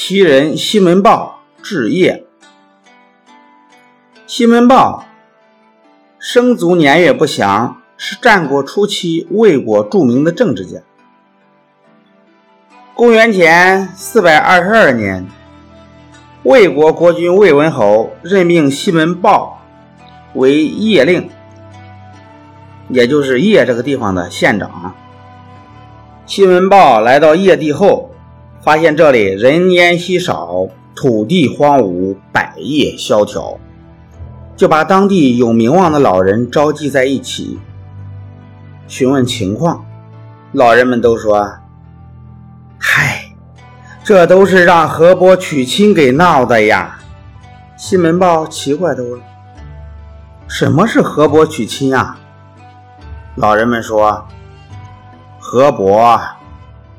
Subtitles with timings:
[0.00, 2.22] 其人西门豹治邺。
[4.28, 5.04] 西门豹
[6.20, 10.78] 生卒年月不详，是战国初期魏国著名的政治家。
[12.94, 15.26] 公元前四百二十二年，
[16.44, 19.60] 魏国国君魏文侯任命西门豹
[20.34, 21.28] 为邺令，
[22.88, 24.94] 也就是邺这个地方的县长。
[26.24, 28.07] 西门豹来到邺地后。
[28.68, 33.58] 发现这里人烟稀少，土地荒芜，百业萧条，
[34.58, 37.58] 就把当地有名望的老人召集在一起，
[38.86, 39.86] 询问情况。
[40.52, 41.50] 老人们都说
[42.78, 43.32] ：“嗨，
[44.04, 46.98] 这都是让河伯娶亲给闹的呀。”
[47.78, 49.18] 西门豹奇怪地问
[50.46, 52.18] ：“什么是河伯娶亲啊？”
[53.34, 54.26] 老人们说
[55.40, 56.20] ：“河伯。”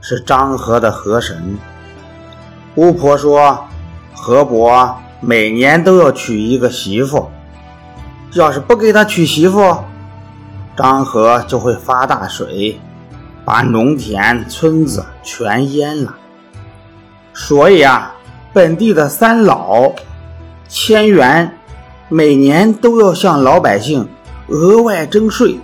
[0.00, 1.58] 是漳河的河神。
[2.76, 3.66] 巫婆说
[4.14, 7.30] ：“河伯每年都要娶一个媳妇，
[8.34, 9.78] 要是不给他娶媳妇，
[10.76, 12.78] 漳河就会发大水，
[13.44, 16.14] 把农田、村子全淹了。
[17.32, 18.14] 所以啊，
[18.52, 19.92] 本地的三老、
[20.68, 21.58] 千元
[22.08, 24.06] 每年都要向老百姓
[24.48, 25.58] 额外征税，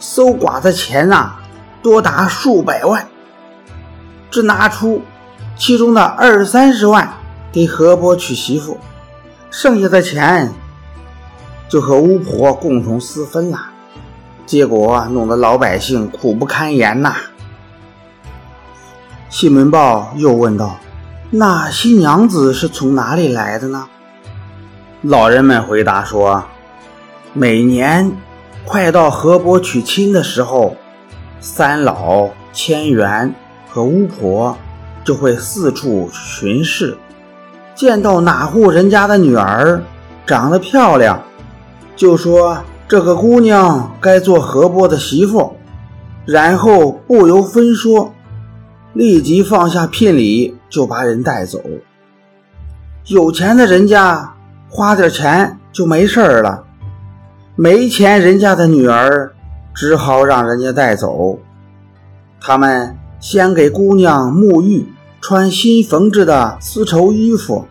[0.00, 1.40] 搜刮的钱啊，
[1.80, 3.06] 多达数百万。”
[4.30, 5.02] 只拿出
[5.56, 7.14] 其中的二三十万
[7.50, 8.78] 给河伯娶媳妇，
[9.50, 10.52] 剩下的钱
[11.68, 13.70] 就和巫婆共同私分了。
[14.46, 17.14] 结果弄得老百姓苦不堪言呐。
[19.28, 20.78] 西门豹又问道
[21.30, 23.88] ：“那新娘子是从哪里来的呢？”
[25.02, 26.44] 老人们回答说
[27.34, 28.16] ：“每年
[28.64, 30.76] 快到河伯娶亲的时候，
[31.40, 33.34] 三老千元。”
[33.68, 34.56] 和巫婆
[35.04, 36.96] 就会四处巡视，
[37.74, 39.82] 见到哪户人家的女儿
[40.26, 41.22] 长得漂亮，
[41.94, 42.58] 就说
[42.88, 45.54] 这个姑娘该做河伯的媳妇，
[46.24, 48.12] 然后不由分说，
[48.94, 51.60] 立即放下聘礼就把人带走。
[53.06, 54.34] 有钱的人家
[54.68, 56.64] 花点钱就没事了，
[57.54, 59.32] 没钱人家的女儿
[59.74, 61.38] 只好让人家带走，
[62.40, 62.98] 他们。
[63.20, 64.86] 先给姑娘沐浴，
[65.20, 67.66] 穿新缝制的丝绸衣服，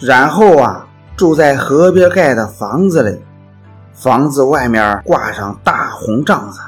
[0.00, 3.20] 然后啊，住在河边盖的房子里，
[3.92, 6.60] 房子外面挂上大红帐子，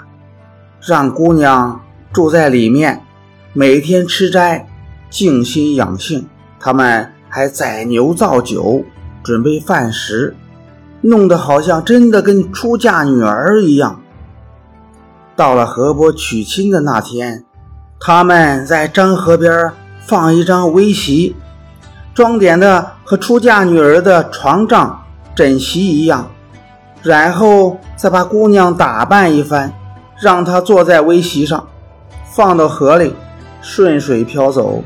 [0.80, 1.80] 让姑娘
[2.12, 3.02] 住在里面，
[3.52, 4.68] 每天吃斋，
[5.10, 6.28] 静心养性。
[6.60, 8.84] 他们还宰牛造酒，
[9.24, 10.36] 准备饭食，
[11.00, 14.00] 弄得好像真的跟出嫁女儿一样。
[15.34, 17.44] 到了河伯娶亲的那天。
[18.02, 21.36] 他们在漳河边放一张围席，
[22.14, 26.30] 装点的和出嫁女儿的床帐、枕席一样，
[27.02, 29.70] 然后再把姑娘打扮一番，
[30.18, 31.68] 让她坐在围席上，
[32.32, 33.14] 放到河里，
[33.60, 34.82] 顺水漂走。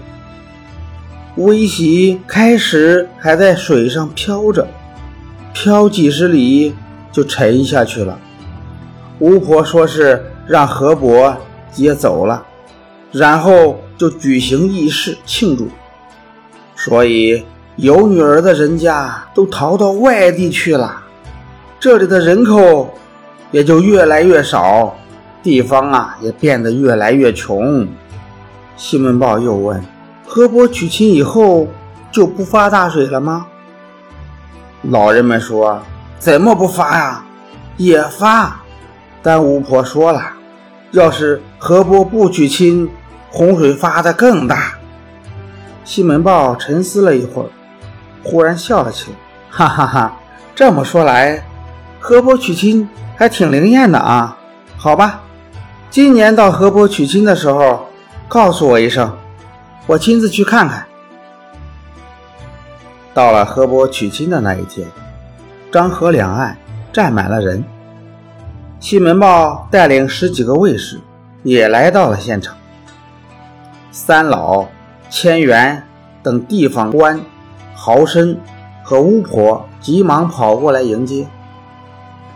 [1.37, 4.67] 围席开始还在水上漂着，
[5.53, 6.75] 漂几十里
[7.13, 8.19] 就沉下去了。
[9.21, 11.37] 巫婆说是让河伯
[11.71, 12.45] 接走了。
[13.17, 15.69] 然后就举行仪式庆祝，
[16.75, 17.45] 所以
[17.77, 21.01] 有女儿的人家都逃到外地去了，
[21.79, 22.93] 这里的人口
[23.53, 24.97] 也就越来越少，
[25.45, 27.87] 地方啊也变得越来越穷。
[28.77, 29.81] 西门豹又问
[30.27, 31.69] ：“河伯娶亲以后
[32.11, 33.47] 就不发大水了吗？”
[34.83, 35.81] 老人们说
[36.19, 37.25] ：“怎么不发呀？
[37.77, 38.61] 也发，
[39.23, 40.21] 但巫婆说了，
[40.91, 42.91] 要是河伯不娶亲。”
[43.35, 44.75] 洪水发的更大。
[45.85, 47.51] 西门豹沉思了一会儿，
[48.23, 49.17] 忽然笑了起来，
[49.51, 50.17] 哈哈哈！
[50.55, 51.45] 这么说来，
[51.99, 54.39] 河伯娶亲还挺灵验的啊。
[54.77, 55.21] 好吧，
[55.91, 57.89] 今年到河伯娶亲的时候，
[58.29, 59.13] 告诉我一声，
[59.89, 60.87] 我亲自去看看。
[63.13, 64.87] 到了河伯娶亲的那一天，
[65.73, 66.57] 漳河两岸
[66.93, 67.65] 站满了人，
[68.79, 71.01] 西门豹带领十几个卫士
[71.43, 72.55] 也来到了现场。
[73.97, 74.67] 三老、
[75.09, 75.85] 千元
[76.21, 77.21] 等地方官、
[77.77, 78.37] 豪绅
[78.83, 81.29] 和巫婆急忙跑过来迎接。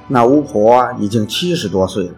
[0.07, 2.15] 那巫婆已经七十多岁了，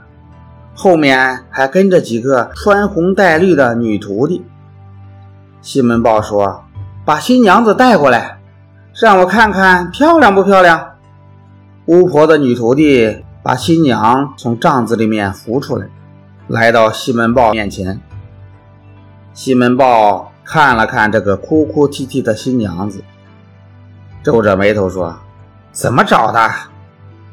[0.74, 4.44] 后面还跟着几个穿红戴绿的女徒弟。
[5.62, 6.64] 西门豹说
[7.06, 8.40] ：“把新娘子带过来，
[9.00, 10.96] 让我看看漂亮不漂亮。”
[11.88, 15.86] 巫婆的女徒弟把新娘从帐子里面扶出来，
[16.46, 18.02] 来到西门豹面前。
[19.42, 23.02] 西门豹看了看这个哭哭啼啼的新娘子，
[24.22, 25.18] 皱着眉头说
[25.72, 26.50] ：“怎么找的？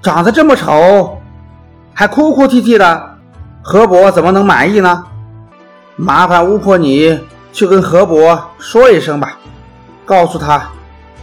[0.02, 1.18] 长得这么丑，
[1.94, 3.18] 还哭哭啼啼的，
[3.62, 5.04] 河伯怎么能满意呢？
[5.98, 7.20] 麻烦巫婆你
[7.52, 9.38] 去跟河伯说一声吧，
[10.06, 10.70] 告诉他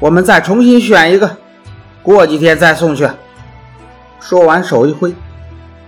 [0.00, 1.38] 我们再重新选一个，
[2.02, 3.08] 过几天再送去。”
[4.20, 5.14] 说完，手一挥，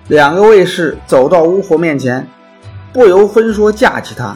[0.08, 2.26] 两个卫士走到巫婆面前，
[2.94, 4.34] 不由分说架起她。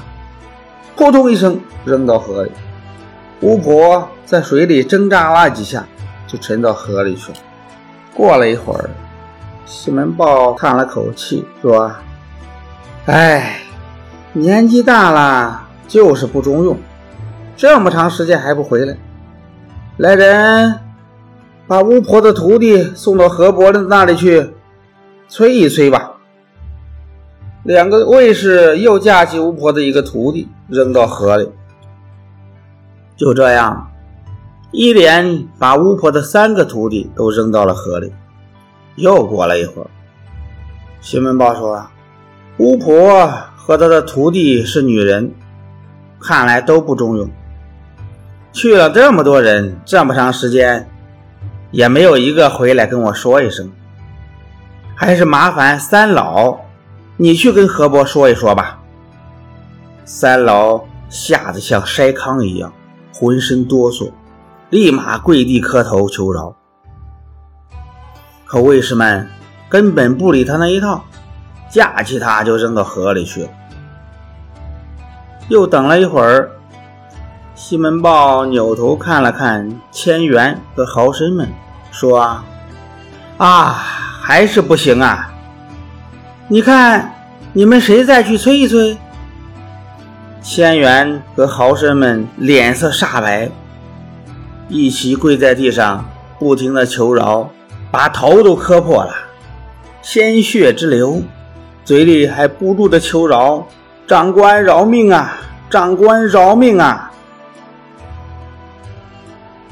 [1.00, 2.50] 扑通一声，扔到河里。
[3.40, 5.82] 巫婆在水里挣扎了几下，
[6.26, 7.38] 就沉到河里去了。
[8.14, 8.90] 过了一会儿，
[9.64, 11.90] 西门豹叹了口气，说
[13.08, 13.62] ：“哎，
[14.34, 16.76] 年纪大了，就是不中用，
[17.56, 18.94] 这么长时间还不回来。
[19.96, 20.80] 来人，
[21.66, 24.50] 把巫婆的徒弟送到河伯的那里去，
[25.30, 26.09] 催一催吧。”
[27.70, 31.48] 两个卫士又架起巫婆的一个徒弟，扔到河里。
[33.16, 33.92] 就这样，
[34.72, 38.12] 一连把巫婆的三个徒弟都扔到了河里。
[38.96, 39.86] 又过了一会儿，
[41.00, 41.86] 新闻报说，
[42.56, 45.32] 巫婆和她的徒弟是女人，
[46.18, 47.30] 看来都不中用。
[48.52, 50.90] 去了这么多人，这么长时间，
[51.70, 53.70] 也没有一个回来跟我说一声。
[54.96, 56.68] 还是麻烦三老。
[57.22, 58.80] 你去跟何伯说一说吧。
[60.06, 62.72] 三老吓得像筛糠一样，
[63.12, 64.10] 浑身哆嗦，
[64.70, 66.56] 立马跪地磕头求饶。
[68.46, 69.28] 可卫士们
[69.68, 71.04] 根本不理他那一套，
[71.68, 73.50] 架起他就扔到河里去了。
[75.48, 76.50] 又等了一会儿，
[77.54, 81.46] 西门豹扭头看了看千元和豪绅们，
[81.90, 82.40] 说
[83.36, 83.72] ：“啊，
[84.22, 85.26] 还是不行啊。”
[86.52, 87.14] 你看，
[87.52, 88.98] 你们谁再去催一催？
[90.42, 93.48] 千元和豪绅们脸色煞白，
[94.68, 96.04] 一起跪在地上，
[96.40, 97.48] 不停的求饶，
[97.92, 99.14] 把头都磕破了，
[100.02, 101.22] 鲜血直流，
[101.84, 103.64] 嘴里还不住的求饶
[104.08, 105.38] ：“长官饶命啊！
[105.70, 107.12] 长官饶命啊！”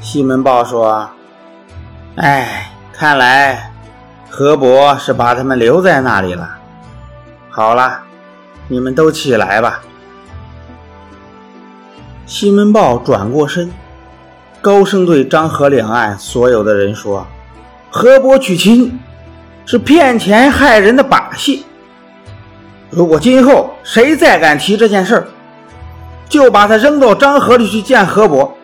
[0.01, 1.11] 西门豹说
[2.15, 3.73] ：“哎，看来
[4.31, 6.55] 河伯是把他们留在那里了。”
[7.59, 8.03] 好了，
[8.69, 9.83] 你们都起来吧。
[12.25, 13.73] 西门豹转过身，
[14.61, 17.27] 高声对漳河两岸所有的人说
[17.91, 19.01] ：“河伯娶亲
[19.67, 21.65] 是骗钱害人的把戏。
[22.91, 25.27] 如果今后谁再敢提这件事儿，
[26.29, 28.57] 就把他扔到漳河里去见河伯。”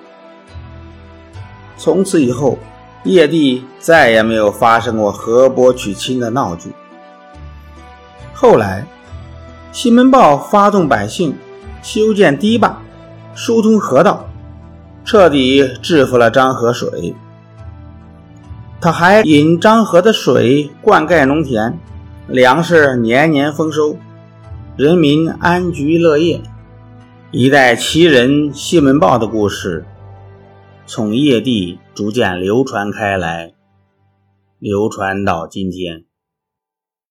[1.77, 2.61] 从此以后，
[3.03, 6.73] 叶地再也没有发生过河伯娶亲的闹剧。
[8.35, 8.87] 后来，
[9.73, 11.35] 西门豹发动百姓
[11.83, 12.83] 修建堤坝，
[13.35, 14.29] 疏通河道，
[15.05, 17.15] 彻底制服了漳河水。
[18.81, 21.79] 他还引漳河的水灌溉农田，
[22.29, 23.97] 粮食年年丰收，
[24.77, 26.43] 人民安居乐业。
[27.31, 29.87] 一代奇人西门豹的故事，
[30.87, 33.55] 从叶地逐渐流传开来，
[34.59, 36.05] 流传到今天。